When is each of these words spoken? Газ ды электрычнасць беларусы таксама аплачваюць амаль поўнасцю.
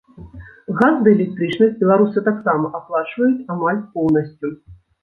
Газ 0.79 0.95
ды 1.07 1.11
электрычнасць 1.17 1.77
беларусы 1.83 2.25
таксама 2.31 2.75
аплачваюць 2.81 3.39
амаль 3.59 3.89
поўнасцю. 3.97 4.57